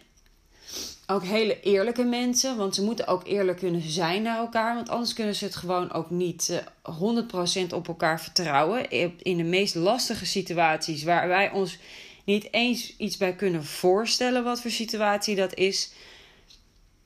ook 1.07 1.25
hele 1.25 1.61
eerlijke 1.61 2.05
mensen. 2.05 2.57
Want 2.57 2.75
ze 2.75 2.83
moeten 2.83 3.07
ook 3.07 3.27
eerlijk 3.27 3.59
kunnen 3.59 3.81
zijn 3.81 4.23
naar 4.23 4.39
elkaar. 4.39 4.75
Want 4.75 4.89
anders 4.89 5.13
kunnen 5.13 5.35
ze 5.35 5.45
het 5.45 5.57
gewoon 5.57 5.93
ook 5.93 6.11
niet 6.11 6.49
uh, 6.51 6.59
eh, 6.83 7.71
100% 7.71 7.75
op 7.75 7.89
elkaar 7.89 8.21
vertrouwen. 8.21 8.91
In 9.23 9.37
de 9.37 9.43
meest 9.43 9.75
lastige 9.75 10.27
situaties 10.27 11.03
waar 11.03 11.29
wij 11.29 11.51
ons 11.51 11.79
niet 12.25 12.49
eens 12.51 12.97
iets 12.97 13.17
bij 13.17 13.35
kunnen 13.35 13.65
voorstellen 13.65 14.45
wat 14.45 14.61
voor 14.61 14.71
situatie 14.71 15.37
dat 15.37 15.55
is. 15.55 15.93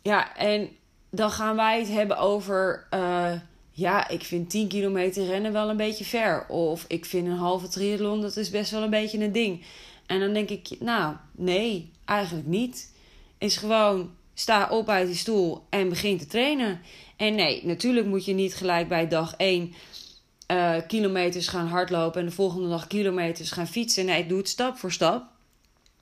Ja, 0.02 0.36
en 0.36 0.68
dan 1.10 1.30
gaan 1.30 1.56
wij 1.56 1.78
het 1.78 1.88
hebben 1.88 2.18
over. 2.18 2.86
Uh, 2.94 3.32
ja, 3.70 4.08
ik 4.08 4.22
vind 4.24 4.50
10 4.50 4.68
kilometer 4.68 5.26
rennen 5.26 5.52
wel 5.52 5.68
een 5.68 5.76
beetje 5.76 6.04
ver. 6.04 6.48
Of 6.48 6.84
ik 6.88 7.04
vind 7.04 7.26
een 7.26 7.36
halve 7.36 7.68
triathlon, 7.68 8.20
dat 8.20 8.36
is 8.36 8.50
best 8.50 8.70
wel 8.70 8.82
een 8.82 8.90
beetje 8.90 9.18
een 9.18 9.32
ding. 9.32 9.64
En 10.06 10.20
dan 10.20 10.32
denk 10.32 10.50
ik, 10.50 10.68
nou, 10.80 11.14
nee, 11.32 11.90
eigenlijk 12.04 12.46
niet 12.46 12.92
is 13.38 13.57
gewoon 13.57 14.11
sta 14.35 14.68
op 14.71 14.88
uit 14.88 15.07
die 15.07 15.16
stoel 15.16 15.66
en 15.71 15.88
begin 15.88 16.18
te 16.18 16.26
trainen. 16.26 16.80
En 17.16 17.35
nee, 17.35 17.66
natuurlijk 17.66 18.07
moet 18.07 18.25
je 18.25 18.33
niet 18.33 18.54
gelijk 18.54 18.88
bij 18.88 19.09
dag 19.09 19.35
1 19.37 19.75
uh, 20.50 20.76
eh, 20.76 20.87
kilometers 20.87 21.49
gaan 21.49 21.66
hardlopen 21.66 22.21
en 22.21 22.26
de 22.26 22.33
volgende 22.33 22.68
dag 22.68 22.87
kilometers 22.87 23.50
gaan 23.50 23.66
fietsen. 23.66 24.04
Nee, 24.04 24.26
doe 24.26 24.38
het 24.38 24.49
stap 24.49 24.78
voor 24.78 24.92
stap. 24.92 25.25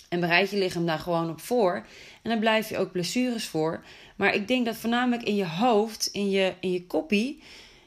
En 0.09 0.21
bereid 0.21 0.51
je 0.51 0.59
lichaam 0.59 0.87
daar 0.87 0.99
gewoon 0.99 1.31
op 1.31 1.41
voor. 1.41 1.87
En 2.23 2.31
dan 2.31 2.39
blijf 2.39 2.69
je 2.69 2.79
ook 2.79 2.93
blessures 2.93 3.47
voor. 3.47 3.85
Maar 4.17 4.35
ik 4.35 4.49
denk 4.49 4.67
dat 4.67 4.77
voornamelijk 4.77 5.23
in 5.23 5.35
je 5.35 5.47
hoofd, 5.47 6.07
in 6.13 6.31
je, 6.31 6.55
in 6.61 6.73
je 6.73 6.87
koppie, 6.87 7.43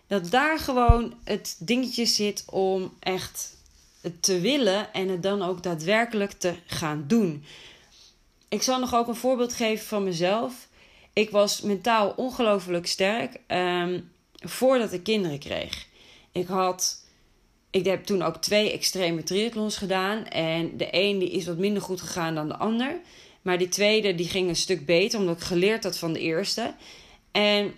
dat 0.08 0.32
daar 0.32 0.60
gewoon 0.60 1.13
het 1.24 1.56
dingetje 1.60 2.06
zit 2.06 2.44
om 2.50 2.94
echt 3.00 3.58
te 4.20 4.39
willen 4.39 4.94
en 4.94 5.08
het 5.08 5.24
dan 5.24 5.41
ook 5.41 5.63
daadwerkelijk 5.63 6.32
te 6.32 6.53
gaan 6.65 7.03
doen. 7.08 7.44
Ik 8.50 8.62
zal 8.62 8.79
nog 8.79 8.96
ook 8.96 9.08
een 9.08 9.15
voorbeeld 9.15 9.53
geven 9.53 9.88
van 9.88 10.03
mezelf. 10.03 10.68
Ik 11.13 11.29
was 11.29 11.62
mentaal 11.62 12.13
ongelooflijk 12.15 12.88
sterk 12.88 13.39
ehm, 13.48 14.01
voordat 14.34 14.94
ik 14.94 15.03
kinderen 15.03 15.39
kreeg. 15.39 15.88
Ik 16.32 16.48
had, 16.48 17.06
ik 17.70 17.86
heb 17.86 18.06
toen 18.06 18.22
ook 18.22 18.36
twee 18.36 18.72
extreme 18.72 19.24
triathlons 19.24 19.77
gedaan. 19.77 20.25
En 20.25 20.77
de 20.77 20.88
een 20.91 21.20
die 21.20 21.32
is 21.32 21.46
wat 21.46 21.58
minder 21.58 21.82
goed 21.82 22.01
gegaan 22.01 22.36
dan 22.36 22.48
de 22.48 22.58
ander. 22.58 23.00
Maar 23.41 23.58
die 23.58 23.70
tweede 23.70 24.15
die 24.15 24.27
ging 24.27 24.50
een 24.50 24.56
stuk 24.56 24.86
beter, 24.86 25.20
omdat 25.20 25.36
ik 25.36 25.44
geleerd 25.44 25.84
had 25.84 25.98
van 25.98 26.13
de 26.13 26.20
eerste. 26.20 26.74
En 27.32 27.75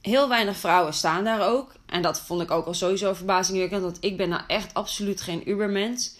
heel 0.00 0.28
weinig 0.28 0.56
vrouwen 0.56 0.94
staan 0.94 1.24
daar 1.24 1.48
ook. 1.48 1.72
En 1.86 2.02
dat 2.02 2.20
vond 2.20 2.42
ik 2.42 2.50
ook 2.50 2.66
al 2.66 2.74
sowieso 2.74 3.12
verbazingwekkend. 3.14 3.82
Want 3.82 3.98
ik 4.00 4.16
ben 4.16 4.28
nou 4.28 4.42
echt 4.46 4.74
absoluut 4.74 5.20
geen 5.20 5.50
ubermens. 5.50 6.16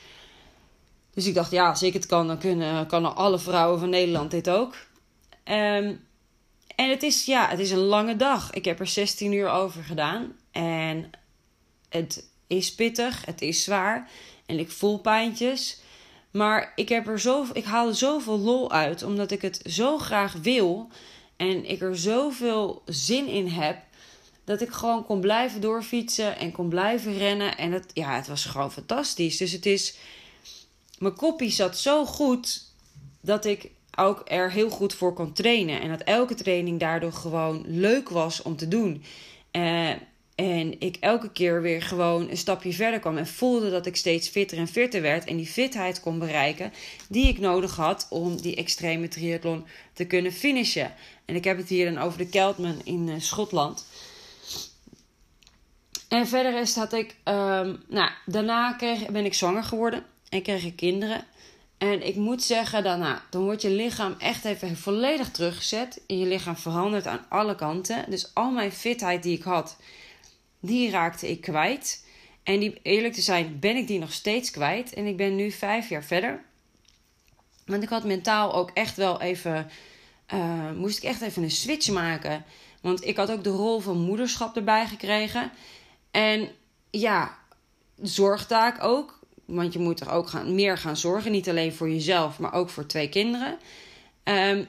Dus 1.14 1.26
ik 1.26 1.34
dacht, 1.34 1.50
ja, 1.50 1.68
als 1.68 1.82
ik 1.82 1.92
het 1.92 2.06
kan, 2.06 2.26
dan 2.26 2.38
kunnen, 2.38 2.86
kan 2.86 3.16
alle 3.16 3.38
vrouwen 3.38 3.78
van 3.78 3.90
Nederland 3.90 4.30
dit 4.30 4.50
ook. 4.50 4.74
Ehm, 5.44 5.94
en 6.78 6.90
het 6.90 7.02
is, 7.02 7.24
ja, 7.24 7.48
het 7.48 7.58
is 7.58 7.70
een 7.70 7.78
lange 7.78 8.16
dag. 8.16 8.52
Ik 8.52 8.64
heb 8.64 8.80
er 8.80 8.86
16 8.86 9.32
uur 9.32 9.48
over 9.48 9.84
gedaan. 9.84 10.32
En 10.50 11.10
het 11.88 12.28
is 12.46 12.74
pittig, 12.74 13.24
het 13.24 13.42
is 13.42 13.64
zwaar. 13.64 14.10
En 14.46 14.58
ik 14.58 14.70
voel 14.70 14.98
pijntjes. 14.98 15.80
Maar 16.30 16.72
ik, 16.74 16.88
heb 16.88 17.06
er 17.08 17.20
zo, 17.20 17.46
ik 17.52 17.64
haal 17.64 17.88
er 17.88 17.94
zoveel 17.94 18.38
lol 18.38 18.72
uit, 18.72 19.02
omdat 19.02 19.30
ik 19.30 19.42
het 19.42 19.60
zo 19.64 19.98
graag 19.98 20.32
wil. 20.32 20.88
En 21.36 21.70
ik 21.70 21.80
er 21.80 21.98
zoveel 21.98 22.82
zin 22.86 23.26
in 23.26 23.46
heb. 23.46 23.78
Dat 24.44 24.60
ik 24.60 24.70
gewoon 24.70 25.04
kon 25.04 25.20
blijven 25.20 25.60
doorfietsen 25.60 26.38
en 26.38 26.52
kon 26.52 26.68
blijven 26.68 27.18
rennen. 27.18 27.56
En 27.56 27.72
het, 27.72 27.90
ja, 27.94 28.14
het 28.14 28.26
was 28.26 28.44
gewoon 28.44 28.72
fantastisch. 28.72 29.36
Dus 29.36 29.52
het 29.52 29.66
is. 29.66 29.96
Mijn 30.98 31.14
koppie 31.14 31.50
zat 31.50 31.78
zo 31.78 32.04
goed 32.04 32.62
dat 33.20 33.44
ik 33.44 33.70
ook 33.96 34.22
er 34.24 34.52
heel 34.52 34.70
goed 34.70 34.94
voor 34.94 35.12
kon 35.12 35.32
trainen. 35.32 35.80
En 35.80 35.88
dat 35.88 36.00
elke 36.00 36.34
training 36.34 36.80
daardoor 36.80 37.12
gewoon 37.12 37.64
leuk 37.66 38.08
was 38.08 38.42
om 38.42 38.56
te 38.56 38.68
doen. 38.68 39.02
Uh, 39.52 39.90
en 40.34 40.80
ik 40.80 40.96
elke 41.00 41.32
keer 41.32 41.62
weer 41.62 41.82
gewoon 41.82 42.30
een 42.30 42.36
stapje 42.36 42.72
verder 42.72 43.00
kwam. 43.00 43.16
En 43.16 43.26
voelde 43.26 43.70
dat 43.70 43.86
ik 43.86 43.96
steeds 43.96 44.28
fitter 44.28 44.58
en 44.58 44.68
fitter 44.68 45.02
werd. 45.02 45.24
En 45.24 45.36
die 45.36 45.46
fitheid 45.46 46.00
kon 46.00 46.18
bereiken 46.18 46.72
die 47.08 47.28
ik 47.28 47.38
nodig 47.38 47.76
had 47.76 48.06
om 48.10 48.40
die 48.40 48.56
extreme 48.56 49.08
triathlon 49.08 49.64
te 49.92 50.04
kunnen 50.04 50.32
finishen. 50.32 50.94
En 51.24 51.34
ik 51.34 51.44
heb 51.44 51.56
het 51.56 51.68
hier 51.68 51.92
dan 51.92 52.02
over 52.02 52.18
de 52.18 52.28
Keltman 52.28 52.80
in 52.84 53.08
uh, 53.08 53.14
Schotland. 53.18 53.86
En 56.08 56.26
verder 56.26 56.60
is 56.60 56.74
dat 56.74 56.92
ik, 56.92 57.16
um, 57.24 57.82
nou, 57.88 58.10
daarna 58.26 58.76
ben 59.10 59.24
ik 59.24 59.34
zwanger 59.34 59.64
geworden 59.64 60.04
en 60.30 60.42
kreeg 60.42 60.64
ik 60.64 60.76
kinderen. 60.76 61.24
En 61.78 62.06
ik 62.06 62.16
moet 62.16 62.42
zeggen, 62.42 62.82
daarna, 62.82 63.22
dan 63.30 63.42
wordt 63.42 63.62
je 63.62 63.70
lichaam 63.70 64.14
echt 64.18 64.44
even 64.44 64.76
volledig 64.76 65.30
teruggezet. 65.30 66.00
En 66.06 66.18
je 66.18 66.26
lichaam 66.26 66.56
verandert 66.56 67.06
aan 67.06 67.24
alle 67.28 67.54
kanten. 67.54 68.10
Dus 68.10 68.34
al 68.34 68.50
mijn 68.50 68.72
fitheid 68.72 69.22
die 69.22 69.36
ik 69.36 69.42
had, 69.42 69.76
die 70.60 70.90
raakte 70.90 71.30
ik 71.30 71.40
kwijt. 71.40 72.06
En 72.42 72.58
die, 72.58 72.78
eerlijk 72.82 73.14
te 73.14 73.20
zijn, 73.20 73.58
ben 73.58 73.76
ik 73.76 73.86
die 73.86 73.98
nog 73.98 74.12
steeds 74.12 74.50
kwijt. 74.50 74.94
En 74.94 75.06
ik 75.06 75.16
ben 75.16 75.36
nu 75.36 75.50
vijf 75.50 75.88
jaar 75.88 76.04
verder. 76.04 76.42
Want 77.66 77.82
ik 77.82 77.88
had 77.88 78.04
mentaal 78.04 78.54
ook 78.54 78.70
echt 78.74 78.96
wel 78.96 79.20
even. 79.20 79.70
Uh, 80.34 80.70
moest 80.72 80.96
ik 80.96 81.04
echt 81.04 81.20
even 81.20 81.42
een 81.42 81.50
switch 81.50 81.90
maken. 81.90 82.44
Want 82.80 83.04
ik 83.04 83.16
had 83.16 83.30
ook 83.30 83.44
de 83.44 83.50
rol 83.50 83.80
van 83.80 83.98
moederschap 83.98 84.56
erbij 84.56 84.86
gekregen. 84.86 85.50
En 86.10 86.48
ja, 86.90 87.38
zorgtaak 87.96 88.84
ook. 88.84 89.17
Want 89.48 89.72
je 89.72 89.78
moet 89.78 90.00
er 90.00 90.10
ook 90.10 90.28
gaan, 90.28 90.54
meer 90.54 90.78
gaan 90.78 90.96
zorgen. 90.96 91.32
Niet 91.32 91.48
alleen 91.48 91.74
voor 91.74 91.90
jezelf, 91.90 92.38
maar 92.38 92.52
ook 92.52 92.70
voor 92.70 92.86
twee 92.86 93.08
kinderen. 93.08 93.58
Um, 94.24 94.68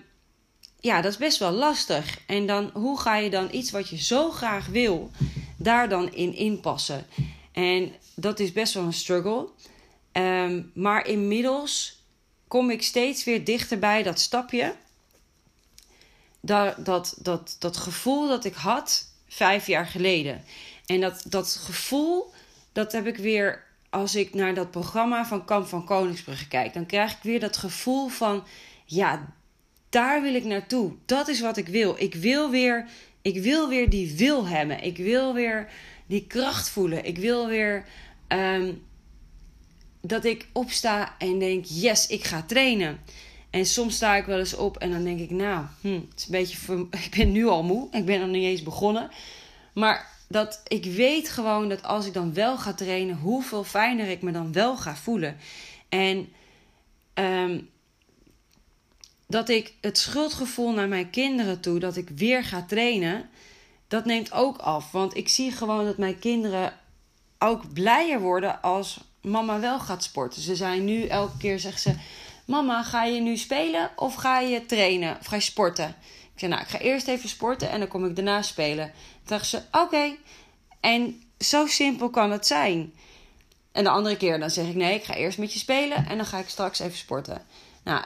ja, 0.79 1.01
dat 1.01 1.12
is 1.12 1.17
best 1.17 1.38
wel 1.38 1.51
lastig. 1.51 2.19
En 2.27 2.48
dan, 2.48 2.69
hoe 2.74 3.00
ga 3.00 3.15
je 3.15 3.29
dan 3.29 3.48
iets 3.51 3.71
wat 3.71 3.89
je 3.89 3.98
zo 3.98 4.31
graag 4.31 4.67
wil, 4.67 5.12
daar 5.57 5.89
dan 5.89 6.13
in 6.13 6.33
inpassen? 6.33 7.05
En 7.51 7.93
dat 8.15 8.39
is 8.39 8.51
best 8.51 8.74
wel 8.74 8.83
een 8.83 8.93
struggle. 8.93 9.50
Um, 10.12 10.71
maar 10.74 11.07
inmiddels 11.07 12.03
kom 12.48 12.69
ik 12.69 12.83
steeds 12.83 13.24
weer 13.24 13.45
dichterbij 13.45 14.03
dat 14.03 14.19
stapje. 14.19 14.75
Dat, 16.41 16.86
dat, 16.86 17.17
dat, 17.21 17.55
dat 17.59 17.77
gevoel 17.77 18.27
dat 18.27 18.45
ik 18.45 18.53
had 18.53 19.07
vijf 19.27 19.67
jaar 19.67 19.86
geleden. 19.86 20.43
En 20.86 21.01
dat, 21.01 21.24
dat 21.27 21.59
gevoel, 21.63 22.33
dat 22.71 22.91
heb 22.91 23.07
ik 23.07 23.17
weer 23.17 23.67
als 23.89 24.15
ik 24.15 24.34
naar 24.34 24.53
dat 24.53 24.72
programma 24.72 25.25
van 25.25 25.46
Kamp 25.46 25.67
van 25.67 25.86
Koningsbrugge 25.86 26.48
kijk. 26.48 26.74
Dan 26.74 26.86
krijg 26.86 27.12
ik 27.12 27.19
weer 27.22 27.39
dat 27.39 27.58
gevoel 27.58 28.08
van, 28.08 28.43
ja, 28.86 29.34
daar 29.89 30.22
wil 30.22 30.34
ik 30.34 30.43
naartoe. 30.43 30.91
Dat 31.05 31.27
is 31.27 31.41
wat 31.41 31.58
ik 31.58 31.67
wil. 31.67 31.96
Ik 31.98 32.15
wil 32.15 32.50
weer, 32.50 32.88
ik 33.22 33.41
wil 33.41 33.69
weer 33.69 33.89
die 33.89 34.15
wil 34.17 34.48
hebben. 34.48 34.84
Ik 34.84 34.98
wil 34.98 35.34
weer 35.34 35.72
die 36.05 36.27
kracht 36.27 36.69
voelen. 36.69 37.05
Ik 37.05 37.17
wil 37.17 37.48
weer 37.48 37.86
um, 38.27 38.81
dat 40.01 40.25
ik 40.25 40.48
opsta 40.53 41.15
en 41.17 41.39
denk: 41.39 41.65
yes, 41.65 42.08
ik 42.08 42.24
ga 42.24 42.43
trainen. 42.43 43.00
En 43.50 43.65
soms 43.65 43.96
sta 43.96 44.15
ik 44.15 44.25
wel 44.25 44.39
eens 44.39 44.55
op 44.55 44.77
en 44.77 44.91
dan 44.91 45.03
denk 45.03 45.19
ik: 45.19 45.29
nou, 45.29 45.65
hm, 45.81 45.93
het 45.93 46.13
is 46.15 46.25
een 46.25 46.31
beetje. 46.31 46.88
Ik 47.05 47.13
ben 47.17 47.31
nu 47.31 47.48
al 47.48 47.63
moe. 47.63 47.88
Ik 47.91 48.05
ben 48.05 48.19
nog 48.19 48.29
niet 48.29 48.43
eens 48.43 48.63
begonnen. 48.63 49.10
Maar 49.74 50.18
dat 50.29 50.62
ik 50.67 50.86
weet 50.86 51.29
gewoon 51.29 51.69
dat 51.69 51.83
als 51.83 52.05
ik 52.05 52.13
dan 52.13 52.33
wel 52.33 52.57
ga 52.57 52.74
trainen, 52.74 53.17
hoeveel 53.17 53.63
fijner 53.63 54.07
ik 54.07 54.21
me 54.21 54.31
dan 54.31 54.51
wel 54.51 54.77
ga 54.77 54.95
voelen. 54.95 55.38
En 55.89 56.29
um, 57.13 57.69
dat 59.27 59.50
ik 59.50 59.74
het 59.81 59.98
schuldgevoel 59.98 60.71
naar 60.71 60.88
mijn 60.88 61.09
kinderen 61.09 61.59
toe, 61.59 61.79
dat 61.79 61.95
ik 61.95 62.09
weer 62.09 62.43
ga 62.43 62.65
trainen, 62.67 63.29
dat 63.88 64.05
neemt 64.05 64.31
ook 64.31 64.57
af. 64.57 64.91
Want 64.91 65.15
ik 65.15 65.29
zie 65.29 65.51
gewoon 65.51 65.86
dat 65.86 65.98
mijn 65.98 66.19
kinderen 66.19 66.74
ook 67.39 67.74
blijer 67.74 68.19
worden 68.19 68.62
als 68.62 69.00
mama 69.21 69.59
wel 69.59 69.79
gaat 69.79 70.03
sporten. 70.03 70.41
Ze 70.41 70.55
zijn 70.55 70.86
nu 70.86 71.05
elke 71.05 71.38
keer, 71.38 71.59
zeggen 71.59 71.81
ze: 71.81 71.95
Mama, 72.45 72.83
ga 72.83 73.03
je 73.03 73.21
nu 73.21 73.38
spelen 73.38 73.91
of 73.95 74.15
ga 74.15 74.39
je 74.39 74.65
trainen 74.65 75.17
of 75.19 75.25
ga 75.25 75.36
je 75.36 75.41
sporten? 75.41 75.95
Ik 76.39 76.46
zeg: 76.46 76.50
Nou, 76.50 76.62
ik 76.62 76.75
ga 76.75 76.79
eerst 76.79 77.08
even 77.08 77.29
sporten 77.29 77.69
en 77.69 77.79
dan 77.79 77.88
kom 77.88 78.05
ik 78.05 78.15
daarna 78.15 78.41
spelen. 78.41 78.86
Toen 78.86 79.38
dacht 79.38 79.48
ze: 79.48 79.62
Oké. 79.72 80.15
En 80.79 81.22
zo 81.39 81.65
simpel 81.67 82.10
kan 82.10 82.31
het 82.31 82.48
zijn. 82.48 82.93
En 83.72 83.84
de 83.84 83.89
andere 83.89 84.17
keer 84.17 84.39
dan 84.39 84.50
zeg 84.50 84.67
ik: 84.67 84.75
Nee, 84.75 84.96
ik 84.96 85.03
ga 85.03 85.13
eerst 85.13 85.38
met 85.38 85.53
je 85.53 85.60
spelen 85.60 86.08
en 86.08 86.17
dan 86.17 86.25
ga 86.25 86.38
ik 86.38 86.50
straks 86.50 86.79
even 86.79 86.98
sporten. 86.98 87.41
Nou, 87.84 88.03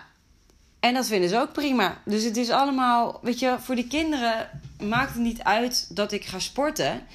en 0.80 0.94
dat 0.94 1.08
vinden 1.08 1.30
ze 1.30 1.40
ook 1.40 1.54
prima. 1.54 2.02
Dus 2.06 2.24
het 2.24 2.38
is 2.38 2.50
allemaal, 2.50 3.20
weet 3.22 3.40
je, 3.40 3.56
voor 3.60 3.76
die 3.76 3.88
kinderen 3.88 4.50
maakt 4.80 5.14
het 5.14 5.22
niet 5.22 5.44
uit 5.44 5.96
dat 5.96 6.12
ik 6.12 6.26
ga 6.26 6.40
sporten. 6.40 7.06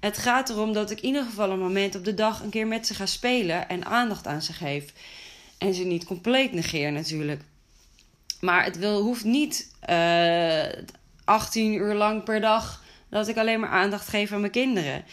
Het 0.00 0.18
gaat 0.18 0.50
erom 0.50 0.72
dat 0.72 0.90
ik 0.90 0.98
in 1.00 1.06
ieder 1.06 1.24
geval 1.24 1.50
een 1.50 1.58
moment 1.58 1.94
op 1.94 2.04
de 2.04 2.14
dag 2.14 2.42
een 2.42 2.50
keer 2.50 2.66
met 2.66 2.86
ze 2.86 2.94
ga 2.94 3.06
spelen 3.06 3.68
en 3.68 3.84
aandacht 3.84 4.26
aan 4.26 4.42
ze 4.42 4.52
geef. 4.52 4.92
En 5.58 5.74
ze 5.74 5.84
niet 5.84 6.04
compleet 6.04 6.52
negeer 6.52 6.92
natuurlijk. 6.92 7.42
Maar 8.40 8.64
het 8.64 8.78
wil, 8.78 9.00
hoeft 9.00 9.24
niet 9.24 9.74
uh, 9.88 10.64
eh, 10.64 10.84
18 11.24 11.74
uur 11.74 11.94
lang 11.94 12.24
per 12.24 12.40
dag 12.40 12.82
dat 13.08 13.28
ik 13.28 13.36
alleen 13.36 13.60
maar 13.60 13.70
aandacht 13.70 14.08
geef 14.08 14.32
aan 14.32 14.40
mijn 14.40 14.52
kinderen. 14.52 15.04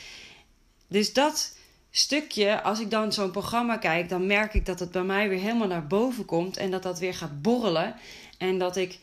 Dus 0.88 1.14
dat 1.14 1.58
stukje, 1.92 2.62
als 2.62 2.80
ik 2.80 2.90
dan 2.90 3.14
zo'n 3.14 3.32
programma 3.32 3.78
kijk, 3.78 4.10
dan 4.10 4.26
merk 4.26 4.54
ik 4.54 4.66
dat 4.66 4.80
het 4.80 4.92
bij 4.92 5.04
mij 5.04 5.30
weer 5.30 5.40
helemaal 5.40 5.68
naar 5.68 5.88
boven 5.88 6.26
komt 6.26 6.58
en 6.58 6.72
dat 6.72 6.84
dat 6.84 7.00
weer 7.00 7.14
gaat 7.14 7.42
borrelen. 7.42 7.96
En 8.38 8.58
dat 8.58 8.76
ik 8.76 9.00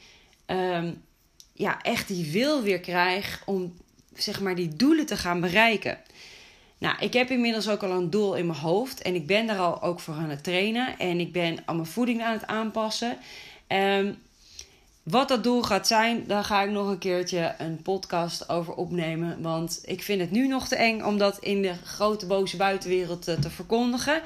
um, 0.46 1.02
ja, 1.52 1.82
echt 1.82 2.08
die 2.08 2.32
wil 2.32 2.62
weer 2.62 2.80
krijg 2.80 3.42
om 3.46 3.76
zeg 4.14 4.40
maar 4.40 4.54
die 4.54 4.76
doelen 4.76 5.06
te 5.06 5.16
gaan 5.16 5.40
bereiken. 5.40 5.98
Nou, 6.78 6.96
ik 7.00 7.12
heb 7.12 7.30
inmiddels 7.30 7.68
ook 7.68 7.82
al 7.82 7.90
een 7.90 8.10
doel 8.10 8.34
in 8.34 8.46
mijn 8.46 8.58
hoofd 8.58 9.02
en 9.02 9.14
ik 9.14 9.26
ben 9.26 9.46
daar 9.46 9.58
al 9.58 9.82
ook 9.82 10.00
voor 10.00 10.14
aan 10.14 10.30
het 10.30 10.44
trainen 10.44 10.98
en 10.98 11.20
ik 11.20 11.32
ben 11.32 11.58
al 11.64 11.74
mijn 11.74 11.86
voeding 11.86 12.22
aan 12.22 12.32
het 12.32 12.46
aanpassen. 12.46 13.18
Um, 13.72 14.18
wat 15.02 15.28
dat 15.28 15.44
doel 15.44 15.62
gaat 15.62 15.86
zijn, 15.86 16.26
daar 16.26 16.44
ga 16.44 16.62
ik 16.62 16.70
nog 16.70 16.88
een 16.88 16.98
keertje 16.98 17.54
een 17.58 17.82
podcast 17.82 18.48
over 18.48 18.74
opnemen. 18.74 19.42
Want 19.42 19.82
ik 19.84 20.02
vind 20.02 20.20
het 20.20 20.30
nu 20.30 20.48
nog 20.48 20.68
te 20.68 20.76
eng 20.76 21.02
om 21.02 21.18
dat 21.18 21.38
in 21.38 21.62
de 21.62 21.74
grote 21.84 22.26
boze 22.26 22.56
buitenwereld 22.56 23.22
te, 23.22 23.50
verkondigen. 23.50 24.22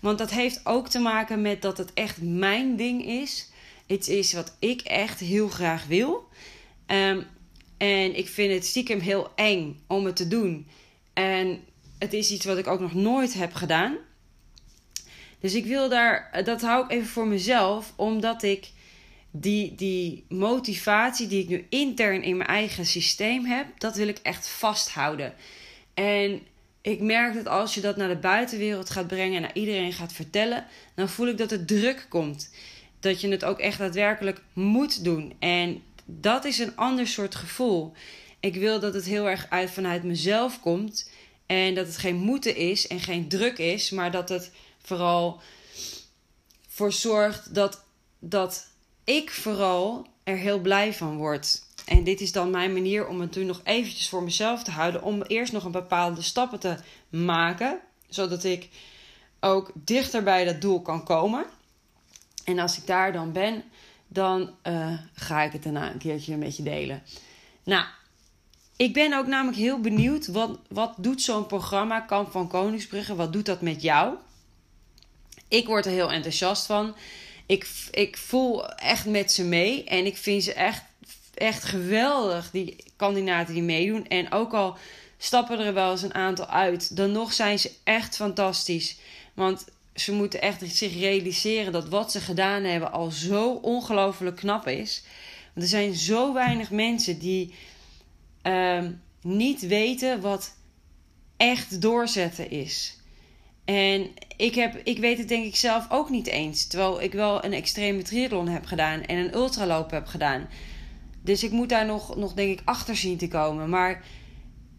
Want 0.00 0.18
dat 0.18 0.30
heeft 0.30 0.60
ook 0.64 0.88
te 0.88 0.98
maken 0.98 1.42
met 1.42 1.62
dat 1.62 1.78
het 1.78 1.92
echt 1.94 2.22
mijn 2.22 2.76
ding 2.76 3.04
is. 3.04 3.48
Iets 3.86 4.08
is 4.08 4.32
wat 4.32 4.56
ik 4.58 4.80
echt 4.80 5.20
heel 5.20 5.48
graag 5.48 5.86
wil. 5.86 6.28
Um, 6.86 7.26
en 7.76 8.16
ik 8.16 8.28
vind 8.28 8.52
het 8.52 8.66
stiekem 8.66 9.00
heel 9.00 9.30
eng 9.34 9.80
om 9.86 10.04
het 10.04 10.16
te 10.16 10.28
doen. 10.28 10.66
En 11.12 11.60
het 11.98 12.12
is 12.12 12.30
iets 12.30 12.44
wat 12.44 12.58
ik 12.58 12.66
ook 12.66 12.80
nog 12.80 12.94
nooit 12.94 13.34
heb 13.34 13.54
gedaan. 13.54 13.96
Dus 15.40 15.54
ik 15.54 15.64
wil 15.64 15.88
daar, 15.88 16.42
dat 16.44 16.60
hou 16.60 16.84
ik 16.84 16.90
even 16.90 17.08
voor 17.08 17.26
mezelf, 17.26 17.92
omdat 17.96 18.42
ik 18.42 18.70
die, 19.40 19.74
die 19.74 20.24
motivatie 20.28 21.26
die 21.26 21.42
ik 21.42 21.48
nu 21.48 21.66
intern 21.68 22.22
in 22.22 22.36
mijn 22.36 22.48
eigen 22.48 22.86
systeem 22.86 23.44
heb, 23.44 23.66
dat 23.78 23.96
wil 23.96 24.08
ik 24.08 24.18
echt 24.18 24.48
vasthouden. 24.48 25.34
En 25.94 26.40
ik 26.80 27.00
merk 27.00 27.34
dat 27.34 27.46
als 27.46 27.74
je 27.74 27.80
dat 27.80 27.96
naar 27.96 28.08
de 28.08 28.16
buitenwereld 28.16 28.90
gaat 28.90 29.06
brengen 29.06 29.36
en 29.36 29.42
naar 29.42 29.54
iedereen 29.54 29.92
gaat 29.92 30.12
vertellen, 30.12 30.66
dan 30.94 31.08
voel 31.08 31.28
ik 31.28 31.38
dat 31.38 31.52
er 31.52 31.64
druk 31.64 32.06
komt. 32.08 32.50
dat 33.00 33.20
je 33.20 33.28
het 33.28 33.44
ook 33.44 33.58
echt 33.58 33.78
daadwerkelijk 33.78 34.42
moet 34.52 35.04
doen. 35.04 35.34
En 35.38 35.82
dat 36.04 36.44
is 36.44 36.58
een 36.58 36.76
ander 36.76 37.06
soort 37.06 37.34
gevoel. 37.34 37.92
Ik 38.40 38.54
wil 38.54 38.80
dat 38.80 38.94
het 38.94 39.04
heel 39.04 39.28
erg 39.28 39.46
uit 39.50 39.70
vanuit 39.70 40.02
mezelf 40.02 40.60
komt. 40.60 41.10
En 41.46 41.74
dat 41.74 41.86
het 41.86 41.96
geen 41.96 42.16
moeten 42.16 42.56
is 42.56 42.86
en 42.86 43.00
geen 43.00 43.28
druk 43.28 43.58
is, 43.58 43.90
maar 43.90 44.10
dat 44.10 44.28
het 44.28 44.50
vooral 44.82 45.40
voor 46.68 46.92
zorgt 46.92 47.54
dat, 47.54 47.84
dat 48.18 48.66
ik 49.08 49.30
vooral 49.30 50.06
er 50.24 50.36
heel 50.36 50.58
blij 50.58 50.94
van 50.94 51.16
word. 51.16 51.62
En 51.86 52.04
dit 52.04 52.20
is 52.20 52.32
dan 52.32 52.50
mijn 52.50 52.72
manier 52.72 53.06
om 53.06 53.20
het 53.20 53.36
nu 53.36 53.44
nog 53.44 53.60
eventjes 53.64 54.08
voor 54.08 54.22
mezelf 54.22 54.62
te 54.62 54.70
houden. 54.70 55.02
Om 55.02 55.22
eerst 55.22 55.52
nog 55.52 55.64
een 55.64 55.70
bepaalde 55.70 56.22
stappen 56.22 56.60
te 56.60 56.76
maken. 57.08 57.78
Zodat 58.08 58.44
ik 58.44 58.68
ook 59.40 59.72
dichter 59.74 60.22
bij 60.22 60.44
dat 60.44 60.60
doel 60.60 60.82
kan 60.82 61.04
komen. 61.04 61.46
En 62.44 62.58
als 62.58 62.78
ik 62.78 62.86
daar 62.86 63.12
dan 63.12 63.32
ben, 63.32 63.64
dan 64.08 64.50
uh, 64.62 64.98
ga 65.12 65.42
ik 65.42 65.52
het 65.52 65.62
daarna 65.62 65.90
een 65.92 65.98
keertje 65.98 66.36
met 66.36 66.56
je 66.56 66.62
delen. 66.62 67.02
Nou, 67.64 67.84
ik 68.76 68.92
ben 68.92 69.12
ook 69.12 69.26
namelijk 69.26 69.58
heel 69.58 69.80
benieuwd. 69.80 70.26
Wat, 70.26 70.58
wat 70.68 70.94
doet 70.96 71.22
zo'n 71.22 71.46
programma 71.46 72.00
Kamp 72.00 72.30
van 72.30 72.48
Koningsbrugge? 72.48 73.14
Wat 73.14 73.32
doet 73.32 73.46
dat 73.46 73.60
met 73.60 73.82
jou? 73.82 74.14
Ik 75.48 75.66
word 75.66 75.86
er 75.86 75.92
heel 75.92 76.12
enthousiast 76.12 76.66
van. 76.66 76.94
Ik, 77.48 77.68
ik 77.90 78.16
voel 78.16 78.68
echt 78.68 79.06
met 79.06 79.32
ze 79.32 79.44
mee. 79.44 79.84
En 79.84 80.06
ik 80.06 80.16
vind 80.16 80.44
ze 80.44 80.52
echt, 80.52 80.82
echt 81.34 81.64
geweldig, 81.64 82.50
die 82.50 82.76
kandidaten 82.96 83.54
die 83.54 83.62
meedoen. 83.62 84.06
En 84.06 84.32
ook 84.32 84.52
al 84.52 84.76
stappen 85.18 85.58
er 85.58 85.74
wel 85.74 85.90
eens 85.90 86.02
een 86.02 86.14
aantal 86.14 86.46
uit, 86.46 86.96
dan 86.96 87.12
nog 87.12 87.32
zijn 87.32 87.58
ze 87.58 87.72
echt 87.84 88.16
fantastisch. 88.16 88.96
Want 89.34 89.64
ze 89.94 90.12
moeten 90.12 90.40
echt 90.40 90.76
zich 90.76 90.98
realiseren 90.98 91.72
dat 91.72 91.88
wat 91.88 92.12
ze 92.12 92.20
gedaan 92.20 92.62
hebben 92.62 92.92
al 92.92 93.10
zo 93.10 93.50
ongelooflijk 93.50 94.36
knap 94.36 94.66
is. 94.66 95.02
Want 95.54 95.66
er 95.66 95.78
zijn 95.78 95.94
zo 95.94 96.32
weinig 96.32 96.70
mensen 96.70 97.18
die 97.18 97.54
uh, 98.42 98.84
niet 99.22 99.60
weten 99.60 100.20
wat 100.20 100.54
echt 101.36 101.80
doorzetten 101.80 102.50
is. 102.50 102.97
En 103.68 104.10
ik, 104.36 104.54
heb, 104.54 104.80
ik 104.84 104.98
weet 104.98 105.18
het 105.18 105.28
denk 105.28 105.44
ik 105.44 105.56
zelf 105.56 105.86
ook 105.90 106.10
niet 106.10 106.26
eens. 106.26 106.66
Terwijl 106.66 107.02
ik 107.02 107.12
wel 107.12 107.44
een 107.44 107.52
extreme 107.52 108.02
triathlon 108.02 108.48
heb 108.48 108.66
gedaan 108.66 109.02
en 109.02 109.16
een 109.16 109.34
ultraloop 109.34 109.90
heb 109.90 110.06
gedaan. 110.06 110.48
Dus 111.22 111.42
ik 111.42 111.50
moet 111.50 111.68
daar 111.68 111.86
nog, 111.86 112.16
nog 112.16 112.34
denk 112.34 112.58
ik 112.58 112.66
achter 112.68 112.96
zien 112.96 113.16
te 113.16 113.28
komen. 113.28 113.68
Maar 113.68 114.04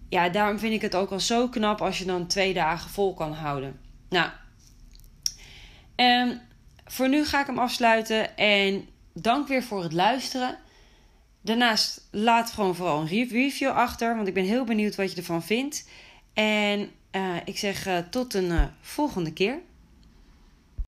ja, 0.09 0.29
daarom 0.29 0.59
vind 0.59 0.73
ik 0.73 0.81
het 0.81 0.95
ook 0.95 1.09
wel 1.09 1.19
zo 1.19 1.47
knap 1.47 1.81
als 1.81 1.97
je 1.97 2.05
dan 2.05 2.27
twee 2.27 2.53
dagen 2.53 2.89
vol 2.89 3.13
kan 3.13 3.33
houden. 3.33 3.79
Nou, 4.09 4.29
um, 5.95 6.41
voor 6.85 7.09
nu 7.09 7.25
ga 7.25 7.41
ik 7.41 7.47
hem 7.47 7.59
afsluiten. 7.59 8.37
En 8.37 8.87
dank 9.13 9.47
weer 9.47 9.63
voor 9.63 9.83
het 9.83 9.93
luisteren. 9.93 10.57
Daarnaast 11.41 12.07
laat 12.11 12.51
gewoon 12.51 12.75
vooral 12.75 13.01
een 13.01 13.27
review 13.27 13.69
achter, 13.69 14.15
want 14.15 14.27
ik 14.27 14.33
ben 14.33 14.45
heel 14.45 14.63
benieuwd 14.63 14.95
wat 14.95 15.11
je 15.11 15.17
ervan 15.17 15.43
vindt. 15.43 15.89
En 16.33 16.91
uh, 17.11 17.35
ik 17.45 17.57
zeg 17.57 17.87
uh, 17.87 17.97
tot 17.97 18.33
een 18.33 18.49
uh, 18.51 18.63
volgende 18.81 19.33
keer. 19.33 19.59